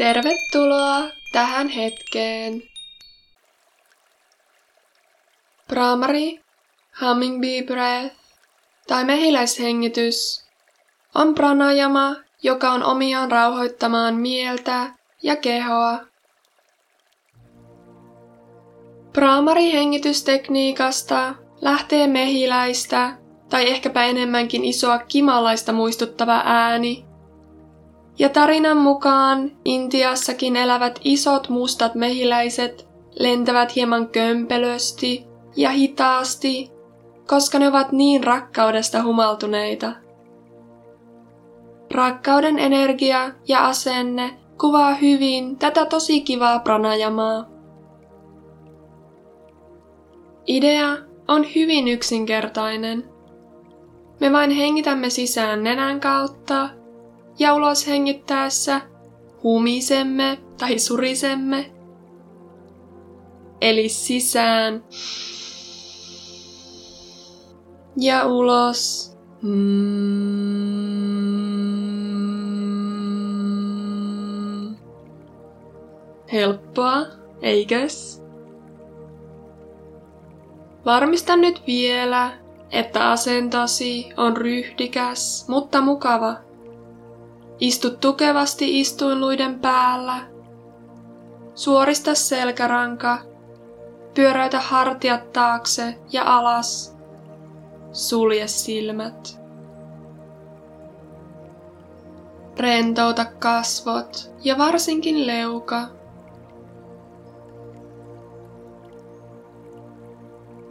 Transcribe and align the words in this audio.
Tervetuloa 0.00 1.10
tähän 1.32 1.68
hetkeen. 1.68 2.62
Pramari, 5.68 6.40
Hummingbee 7.00 7.62
Breath 7.62 8.16
tai 8.86 9.04
mehiläishengitys 9.04 10.46
on 11.14 11.34
pranajama, 11.34 12.16
joka 12.42 12.70
on 12.70 12.84
omiaan 12.84 13.30
rauhoittamaan 13.30 14.14
mieltä 14.14 14.94
ja 15.22 15.36
kehoa. 15.36 15.98
Pramari-hengitystekniikasta 19.12 21.34
lähtee 21.60 22.06
mehiläistä 22.06 23.18
tai 23.48 23.70
ehkäpä 23.70 24.04
enemmänkin 24.04 24.64
isoa 24.64 24.98
kimalaista 24.98 25.72
muistuttava 25.72 26.42
ääni. 26.44 27.09
Ja 28.20 28.28
tarinan 28.28 28.76
mukaan 28.76 29.52
Intiassakin 29.64 30.56
elävät 30.56 31.00
isot 31.04 31.48
mustat 31.48 31.94
mehiläiset 31.94 32.88
lentävät 33.18 33.76
hieman 33.76 34.08
kömpelösti 34.08 35.26
ja 35.56 35.70
hitaasti, 35.70 36.70
koska 37.26 37.58
ne 37.58 37.68
ovat 37.68 37.92
niin 37.92 38.24
rakkaudesta 38.24 39.02
humaltuneita. 39.02 39.92
Rakkauden 41.94 42.58
energia 42.58 43.30
ja 43.48 43.66
asenne 43.66 44.30
kuvaa 44.60 44.94
hyvin 44.94 45.58
tätä 45.58 45.86
tosi 45.86 46.20
kivaa 46.20 46.58
pranajamaa. 46.58 47.46
Idea 50.46 50.96
on 51.28 51.46
hyvin 51.54 51.88
yksinkertainen. 51.88 53.04
Me 54.20 54.32
vain 54.32 54.50
hengitämme 54.50 55.10
sisään 55.10 55.64
nenän 55.64 56.00
kautta 56.00 56.79
ja 57.38 57.54
ulos 57.54 57.86
hengittäessä 57.86 58.80
humisemme 59.42 60.38
tai 60.58 60.78
surisemme. 60.78 61.72
Eli 63.60 63.88
sisään 63.88 64.84
ja 67.96 68.26
ulos. 68.26 69.10
Mm. 69.42 70.30
Helppoa, 76.32 77.06
eikös? 77.42 78.22
Varmista 80.84 81.36
nyt 81.36 81.62
vielä, 81.66 82.32
että 82.70 83.10
asentosi 83.10 84.08
on 84.16 84.36
ryhdikäs, 84.36 85.48
mutta 85.48 85.80
mukava. 85.80 86.36
Istu 87.60 87.90
tukevasti 87.90 88.80
istuinluiden 88.80 89.60
päällä. 89.60 90.20
Suorista 91.54 92.14
selkäranka. 92.14 93.18
Pyöräytä 94.14 94.60
hartiat 94.60 95.32
taakse 95.32 95.98
ja 96.12 96.22
alas. 96.36 96.96
Sulje 97.92 98.46
silmät. 98.46 99.40
Rentouta 102.58 103.24
kasvot 103.24 104.32
ja 104.44 104.58
varsinkin 104.58 105.26
leuka. 105.26 105.88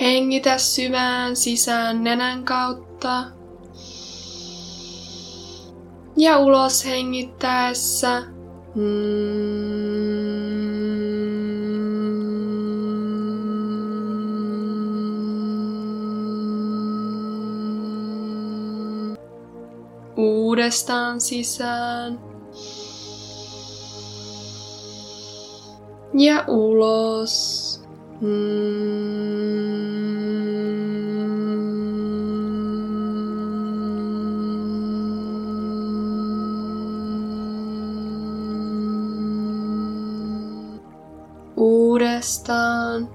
Hengitä 0.00 0.58
syvään 0.58 1.36
sisään 1.36 2.04
nenän 2.04 2.44
kautta. 2.44 3.41
Ja 6.22 6.38
ulos 6.38 6.86
hengittäessä. 6.86 8.22
Uudestaan 20.16 21.20
sisään. 21.20 22.20
Ja 26.14 26.44
ulos. 26.48 27.82
Uudestaan. 42.02 43.08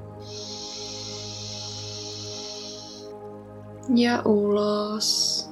Ja 3.96 4.22
ulos. 4.26 5.50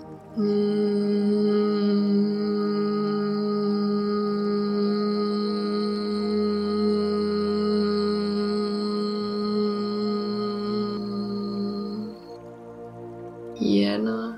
Hienoa. 13.59 14.33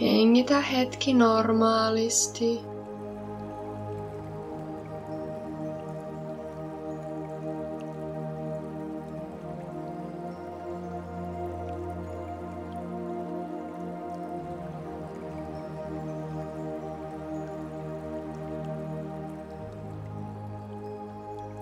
Hengitä 0.00 0.60
hetki 0.60 1.14
normaalisti. 1.14 2.75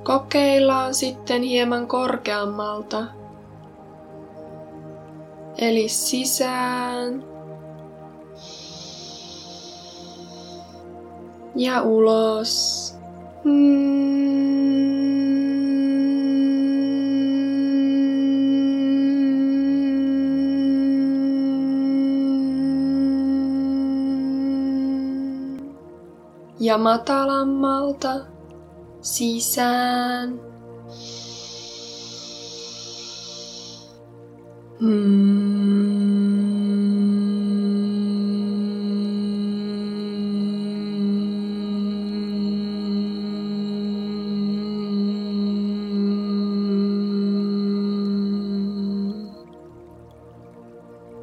Kokeillaan 0.05 0.95
sitten 0.95 1.43
hieman 1.43 1.87
korkeammalta. 1.87 3.05
Eli 5.59 5.89
sisään. 5.89 7.25
Ja 11.57 11.83
ulos. 11.83 12.95
Ja 26.61 26.79
matalammalta 26.79 28.34
sisään. 29.05 30.41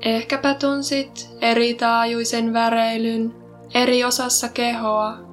Ehkäpä 0.02 0.54
tunsit 0.54 1.30
eri 1.42 1.74
taajuisen 1.74 2.54
väreilyn 2.54 3.34
eri 3.74 4.04
osassa 4.04 4.50
kehoa 4.50 5.31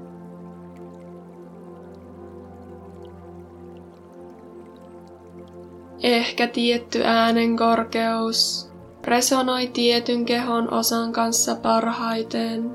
Ehkä 6.09 6.47
tietty 6.47 7.03
äänen 7.05 7.57
korkeus 7.57 8.71
resonoi 9.05 9.67
tietyn 9.67 10.25
kehon 10.25 10.75
osan 10.75 11.13
kanssa 11.13 11.55
parhaiten. 11.55 12.71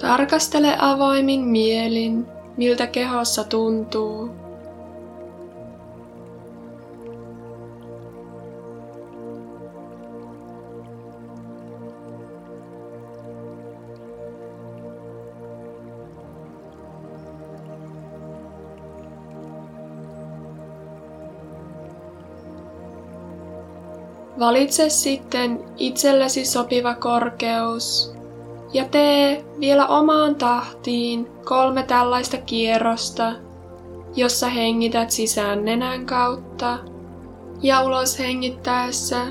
Tarkastele 0.00 0.76
avoimin 0.78 1.40
mielin, 1.40 2.26
miltä 2.56 2.86
kehossa 2.86 3.44
tuntuu. 3.44 4.41
Valitse 24.38 24.88
sitten 24.88 25.64
itsellesi 25.76 26.44
sopiva 26.44 26.94
korkeus 26.94 28.14
ja 28.72 28.84
tee 28.84 29.44
vielä 29.60 29.86
omaan 29.86 30.34
tahtiin 30.34 31.26
kolme 31.44 31.82
tällaista 31.82 32.36
kierrosta, 32.36 33.32
jossa 34.16 34.48
hengität 34.48 35.10
sisään 35.10 35.64
nenän 35.64 36.06
kautta 36.06 36.78
ja 37.62 37.82
ulos 37.82 38.18
hengittäessä 38.18 39.26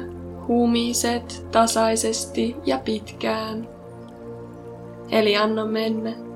humiset 0.48 1.48
tasaisesti 1.52 2.56
ja 2.66 2.78
pitkään. 2.78 3.70
Eli 5.12 5.38
anna 5.38 5.66
mennä. 5.66 6.31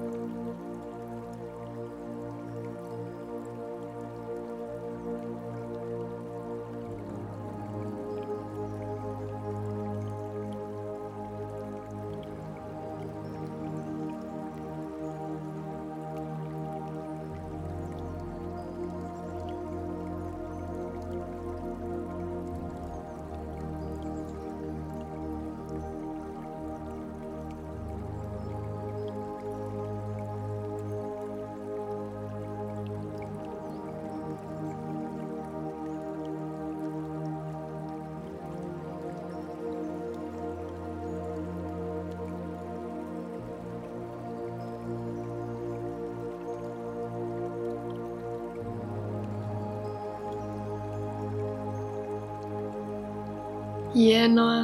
Hienoa. 53.96 54.64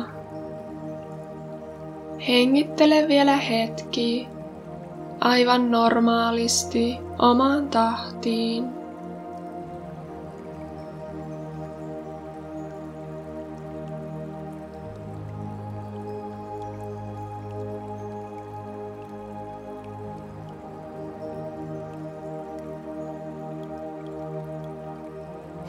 Hengittele 2.27 3.07
vielä 3.07 3.37
hetki 3.37 4.27
aivan 5.21 5.71
normaalisti 5.71 6.97
omaan 7.19 7.69
tahtiin. 7.69 8.80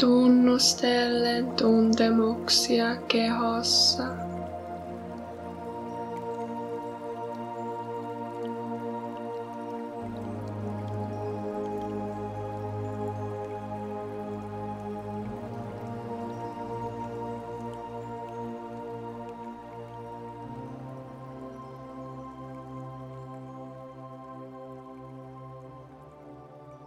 Tunnustellen 0.03 1.47
tuntemuksia 1.53 2.97
kehossa. 3.09 4.32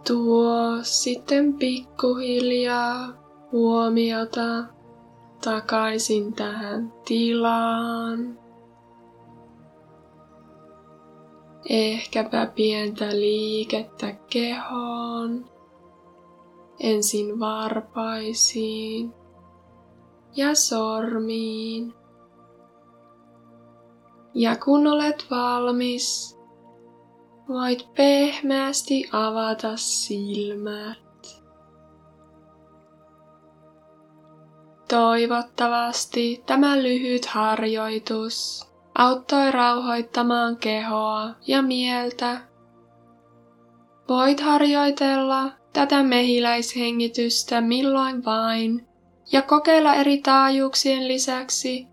Tuo 0.06 0.78
sitten 0.82 1.54
pikkuhiljaa 1.54 3.12
huomiota 3.52 4.64
takaisin 5.44 6.34
tähän 6.34 6.92
tilaan. 7.04 8.38
Ehkäpä 11.68 12.46
pientä 12.54 13.10
liikettä 13.10 14.12
kehoon. 14.30 15.50
Ensin 16.80 17.40
varpaisiin 17.40 19.14
ja 20.36 20.54
sormiin. 20.54 21.94
Ja 24.34 24.56
kun 24.64 24.86
olet 24.86 25.26
valmis, 25.30 26.35
voit 27.48 27.88
pehmeästi 27.94 29.08
avata 29.12 29.76
silmät. 29.76 30.98
Toivottavasti 34.88 36.42
tämä 36.46 36.82
lyhyt 36.82 37.26
harjoitus 37.26 38.66
auttoi 38.98 39.50
rauhoittamaan 39.50 40.56
kehoa 40.56 41.30
ja 41.46 41.62
mieltä. 41.62 42.40
Voit 44.08 44.40
harjoitella 44.40 45.50
tätä 45.72 46.02
mehiläishengitystä 46.02 47.60
milloin 47.60 48.24
vain 48.24 48.86
ja 49.32 49.42
kokeilla 49.42 49.94
eri 49.94 50.18
taajuuksien 50.18 51.08
lisäksi 51.08 51.86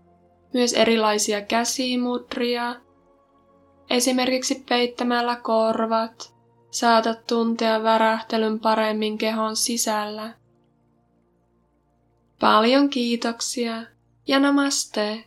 myös 0.54 0.72
erilaisia 0.72 1.40
käsimudria 1.40 2.83
Esimerkiksi 3.90 4.64
peittämällä 4.68 5.36
korvat 5.36 6.34
saatat 6.70 7.26
tuntea 7.26 7.82
värähtelyn 7.82 8.60
paremmin 8.60 9.18
kehon 9.18 9.56
sisällä. 9.56 10.34
Paljon 12.40 12.90
kiitoksia 12.90 13.82
ja 14.26 14.40
namaste. 14.40 15.24